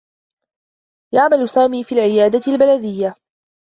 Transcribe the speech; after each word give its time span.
يعمل 1.13 1.49
سامي 1.49 1.83
في 1.83 1.91
العيادة 1.95 2.41
البلديّة. 2.51 3.15